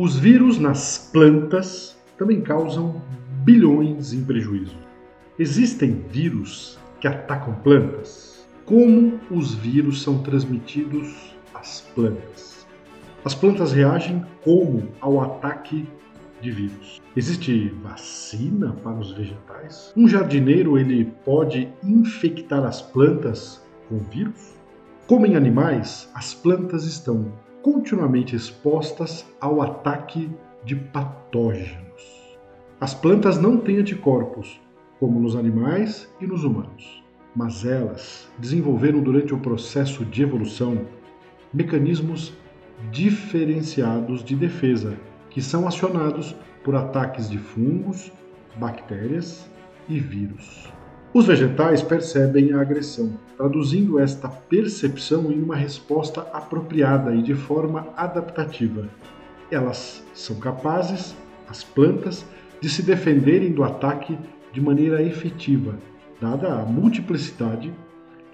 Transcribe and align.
Os 0.00 0.16
vírus 0.16 0.60
nas 0.60 1.10
plantas 1.12 1.98
também 2.16 2.40
causam 2.40 3.02
bilhões 3.42 4.12
em 4.12 4.24
prejuízo. 4.24 4.76
Existem 5.36 6.04
vírus 6.08 6.78
que 7.00 7.08
atacam 7.08 7.52
plantas? 7.64 8.46
Como 8.64 9.18
os 9.28 9.56
vírus 9.56 10.00
são 10.00 10.22
transmitidos 10.22 11.34
às 11.52 11.80
plantas? 11.96 12.64
As 13.24 13.34
plantas 13.34 13.72
reagem 13.72 14.24
como 14.44 14.86
ao 15.00 15.20
ataque 15.20 15.84
de 16.40 16.52
vírus? 16.52 17.00
Existe 17.16 17.68
vacina 17.82 18.76
para 18.84 19.00
os 19.00 19.10
vegetais? 19.10 19.92
Um 19.96 20.06
jardineiro 20.06 20.78
ele 20.78 21.06
pode 21.24 21.72
infectar 21.82 22.64
as 22.64 22.80
plantas 22.80 23.60
com 23.88 23.98
vírus? 23.98 24.54
Como 25.08 25.26
em 25.26 25.34
animais, 25.34 26.08
as 26.14 26.34
plantas 26.34 26.84
estão 26.84 27.32
continuamente 27.62 28.36
expostas 28.36 29.26
ao 29.40 29.60
ataque 29.60 30.30
de 30.64 30.76
patógenos. 30.76 32.38
As 32.80 32.94
plantas 32.94 33.38
não 33.38 33.56
têm 33.56 33.78
anticorpos, 33.78 34.60
como 35.00 35.20
nos 35.20 35.36
animais 35.36 36.08
e 36.20 36.26
nos 36.26 36.44
humanos, 36.44 37.02
mas 37.34 37.64
elas 37.64 38.30
desenvolveram 38.38 39.00
durante 39.00 39.34
o 39.34 39.38
processo 39.38 40.04
de 40.04 40.22
evolução 40.22 40.86
mecanismos 41.52 42.32
diferenciados 42.90 44.22
de 44.22 44.36
defesa 44.36 44.96
que 45.30 45.42
são 45.42 45.66
acionados 45.66 46.34
por 46.62 46.74
ataques 46.74 47.28
de 47.28 47.38
fungos, 47.38 48.12
bactérias 48.56 49.48
e 49.88 49.98
vírus. 49.98 50.77
Os 51.12 51.26
vegetais 51.26 51.80
percebem 51.80 52.52
a 52.52 52.60
agressão, 52.60 53.12
traduzindo 53.36 53.98
esta 53.98 54.28
percepção 54.28 55.32
em 55.32 55.42
uma 55.42 55.56
resposta 55.56 56.20
apropriada 56.34 57.14
e 57.14 57.22
de 57.22 57.34
forma 57.34 57.88
adaptativa. 57.96 58.86
Elas 59.50 60.04
são 60.12 60.38
capazes, 60.38 61.16
as 61.48 61.64
plantas, 61.64 62.26
de 62.60 62.68
se 62.68 62.82
defenderem 62.82 63.52
do 63.52 63.64
ataque 63.64 64.18
de 64.52 64.60
maneira 64.60 65.02
efetiva, 65.02 65.78
dada 66.20 66.60
a 66.60 66.64
multiplicidade 66.66 67.72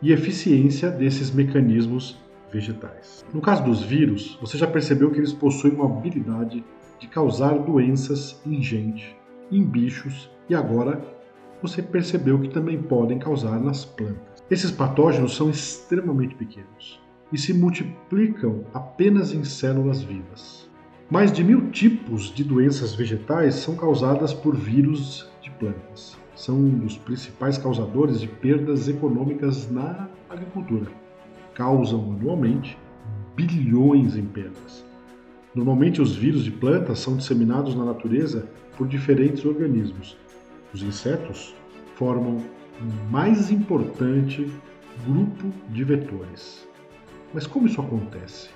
e 0.00 0.10
eficiência 0.10 0.90
desses 0.90 1.30
mecanismos 1.30 2.18
vegetais. 2.50 3.22
No 3.34 3.42
caso 3.42 3.64
dos 3.64 3.82
vírus, 3.82 4.38
você 4.40 4.56
já 4.56 4.66
percebeu 4.66 5.10
que 5.10 5.18
eles 5.18 5.32
possuem 5.32 5.74
uma 5.74 5.84
habilidade 5.84 6.64
de 6.98 7.06
causar 7.06 7.58
doenças 7.58 8.40
em 8.46 8.62
gente, 8.62 9.14
em 9.50 9.62
bichos 9.62 10.30
e 10.48 10.54
agora 10.54 11.21
você 11.62 11.80
percebeu 11.80 12.40
que 12.40 12.48
também 12.48 12.82
podem 12.82 13.18
causar 13.18 13.60
nas 13.60 13.84
plantas. 13.84 14.42
Esses 14.50 14.70
patógenos 14.70 15.36
são 15.36 15.48
extremamente 15.48 16.34
pequenos 16.34 17.00
e 17.32 17.38
se 17.38 17.54
multiplicam 17.54 18.64
apenas 18.74 19.32
em 19.32 19.44
células 19.44 20.02
vivas. 20.02 20.68
Mais 21.08 21.32
de 21.32 21.44
mil 21.44 21.70
tipos 21.70 22.34
de 22.34 22.42
doenças 22.42 22.94
vegetais 22.94 23.54
são 23.54 23.76
causadas 23.76 24.34
por 24.34 24.56
vírus 24.56 25.30
de 25.40 25.50
plantas. 25.52 26.18
São 26.34 26.56
um 26.56 26.78
dos 26.78 26.96
principais 26.96 27.56
causadores 27.56 28.20
de 28.20 28.26
perdas 28.26 28.88
econômicas 28.88 29.70
na 29.70 30.08
agricultura. 30.28 30.90
Causam 31.54 32.16
anualmente 32.18 32.76
bilhões 33.36 34.16
em 34.16 34.24
perdas. 34.24 34.84
Normalmente, 35.54 36.00
os 36.00 36.16
vírus 36.16 36.44
de 36.44 36.50
plantas 36.50 36.98
são 36.98 37.16
disseminados 37.16 37.74
na 37.74 37.84
natureza 37.84 38.48
por 38.76 38.88
diferentes 38.88 39.44
organismos, 39.44 40.16
os 40.72 40.82
insetos 40.82 41.54
formam 41.96 42.38
o 42.80 43.10
mais 43.10 43.50
importante 43.50 44.50
grupo 45.06 45.52
de 45.68 45.84
vetores. 45.84 46.66
Mas 47.32 47.46
como 47.46 47.66
isso 47.66 47.80
acontece? 47.80 48.50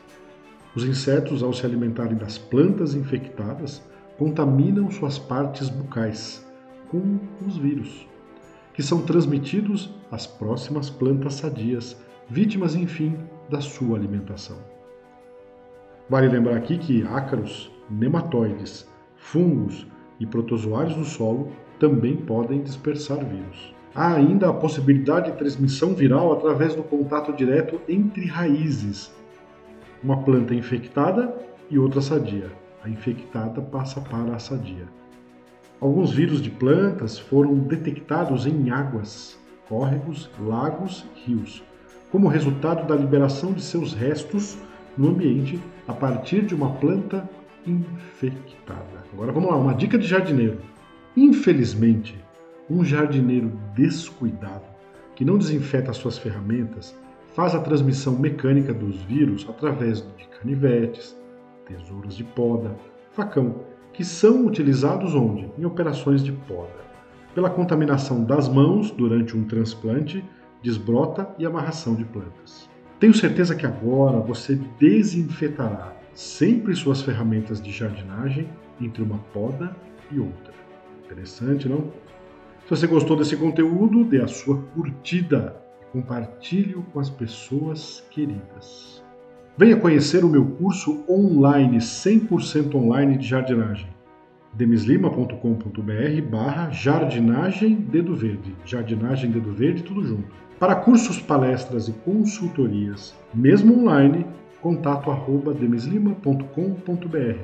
Os 0.75 0.84
insetos, 0.84 1.42
ao 1.42 1.53
se 1.53 1.64
alimentarem 1.64 2.17
das 2.17 2.36
plantas 2.36 2.95
infectadas, 2.95 3.83
contaminam 4.19 4.91
suas 4.91 5.19
partes 5.19 5.69
bucais 5.69 6.47
com 6.89 7.19
os 7.47 7.56
vírus, 7.56 8.06
que 8.75 8.83
são 8.83 9.03
transmitidos 9.03 9.95
às 10.11 10.27
próximas 10.27 10.91
plantas 10.91 11.35
sadias, 11.35 11.96
vítimas, 12.29 12.74
enfim, 12.74 13.17
da 13.48 13.61
sua 13.61 13.96
alimentação. 13.96 14.58
Vale 16.08 16.29
lembrar 16.29 16.57
aqui 16.57 16.79
que 16.79 17.02
ácaros, 17.05 17.70
nematóides, 17.91 18.89
fungos 19.17 19.86
e 20.20 20.27
protozoários 20.27 20.96
do 20.96 21.05
solo 21.05 21.52
também 21.79 22.17
podem 22.17 22.63
dispersar 22.63 23.19
vírus. 23.19 23.75
Há 23.95 24.14
ainda 24.14 24.51
a 24.51 24.53
possibilidade 24.53 25.31
de 25.31 25.39
transmissão 25.39 25.95
viral 25.95 26.33
através 26.33 26.75
do 26.75 26.83
contato 26.83 27.33
direto 27.33 27.81
entre 27.89 28.27
raízes. 28.27 29.11
Uma 30.03 30.23
planta 30.23 30.55
infectada 30.55 31.35
e 31.70 31.79
outra 31.79 32.01
sadia. 32.01 32.51
A 32.85 32.89
infectada 32.89 33.61
passa 33.61 34.01
para 34.01 34.36
a 34.36 34.39
sadia. 34.39 34.86
Alguns 35.81 36.13
vírus 36.13 36.41
de 36.41 36.51
plantas 36.51 37.19
foram 37.19 37.55
detectados 37.55 38.47
em 38.47 38.70
águas, 38.70 39.39
córregos, 39.69 40.31
lagos 40.41 41.07
rios, 41.25 41.63
como 42.11 42.29
resultado 42.29 42.86
da 42.86 42.95
liberação 42.95 43.53
de 43.53 43.63
seus 43.63 43.92
restos 43.92 44.59
no 44.97 45.09
ambiente 45.09 45.61
a 45.86 45.92
partir 45.92 46.45
de 46.47 46.55
uma 46.55 46.70
planta 46.75 47.29
infectada. 47.67 49.05
Agora 49.13 49.33
vamos 49.33 49.51
lá, 49.51 49.57
uma 49.57 49.75
dica 49.75 49.98
de 49.98 50.07
jardineiro. 50.07 50.59
Infelizmente, 51.17 52.23
um 52.69 52.85
jardineiro 52.85 53.51
descuidado, 53.75 54.67
que 55.15 55.25
não 55.25 55.39
desinfeta 55.39 55.95
suas 55.95 56.19
ferramentas, 56.19 56.95
faz 57.35 57.55
a 57.55 57.61
transmissão 57.61 58.19
mecânica 58.19 58.75
dos 58.75 59.01
vírus 59.05 59.47
através 59.49 60.03
de 60.19 60.27
canivetes, 60.39 61.17
tesouras 61.67 62.15
de 62.15 62.23
poda, 62.23 62.77
facão, 63.13 63.63
que 63.95 64.05
são 64.05 64.45
utilizados 64.45 65.15
onde? 65.15 65.51
Em 65.57 65.65
operações 65.65 66.23
de 66.23 66.33
poda. 66.33 66.85
Pela 67.35 67.48
contaminação 67.48 68.23
das 68.23 68.47
mãos 68.47 68.91
durante 68.91 69.35
um 69.35 69.45
transplante, 69.45 70.23
desbrota 70.63 71.35
e 71.39 71.47
amarração 71.47 71.95
de 71.95 72.05
plantas. 72.05 72.69
Tenho 73.01 73.15
certeza 73.15 73.55
que 73.55 73.65
agora 73.65 74.19
você 74.21 74.61
desinfetará 74.79 75.97
sempre 76.13 76.75
suas 76.75 77.01
ferramentas 77.01 77.59
de 77.59 77.71
jardinagem 77.71 78.48
entre 78.79 79.03
uma 79.03 79.19
poda 79.33 79.75
e 80.11 80.19
outra. 80.19 80.66
Interessante, 81.06 81.68
não? 81.68 81.92
Se 82.64 82.70
você 82.70 82.86
gostou 82.89 83.17
desse 83.17 83.36
conteúdo, 83.36 84.02
dê 84.05 84.20
a 84.20 84.27
sua 84.27 84.61
curtida 84.74 85.56
e 85.80 85.92
compartilhe-o 85.92 86.83
com 86.83 86.98
as 86.98 87.08
pessoas 87.08 88.05
queridas. 88.11 89.05
Venha 89.56 89.77
conhecer 89.77 90.24
o 90.24 90.28
meu 90.28 90.44
curso 90.44 91.05
online, 91.08 91.78
100% 91.78 92.74
online 92.74 93.17
de 93.17 93.27
jardinagem. 93.27 93.89
demislima.com.br 94.52 96.22
barra 96.28 96.70
jardinagem 96.70 97.77
dedo 97.77 98.14
verde. 98.17 98.56
Jardinagem 98.64 99.30
dedo 99.30 99.52
verde, 99.52 99.84
tudo 99.84 100.02
junto. 100.05 100.28
Para 100.58 100.74
cursos, 100.74 101.20
palestras 101.20 101.86
e 101.86 101.92
consultorias, 101.92 103.14
mesmo 103.33 103.80
online, 103.80 104.27
contato 104.61 105.11
arroba 105.11 105.55
demislima.com.br. 105.55 107.38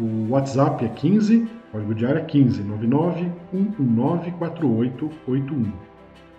O 0.00 0.30
WhatsApp 0.30 0.84
é 0.84 0.88
15 0.88 1.60
Código 1.70 1.94
de 1.94 2.04
área 2.04 2.24
15 2.24 2.64
99 2.64 3.30
119 3.52 4.32
4881. 4.32 5.72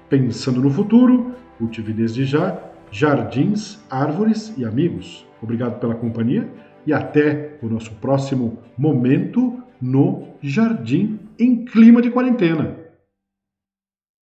Pensando 0.09 0.59
no 0.61 0.69
futuro, 0.69 1.33
cultive 1.57 1.93
desde 1.93 2.25
já 2.25 2.61
jardins, 2.91 3.81
árvores 3.89 4.53
e 4.57 4.65
amigos. 4.65 5.25
Obrigado 5.41 5.79
pela 5.79 5.95
companhia 5.95 6.49
e 6.85 6.91
até 6.91 7.57
o 7.61 7.67
nosso 7.67 7.93
próximo 7.93 8.57
momento 8.77 9.57
no 9.81 10.27
Jardim 10.41 11.17
em 11.39 11.63
Clima 11.63 12.01
de 12.01 12.11
Quarentena. 12.11 12.80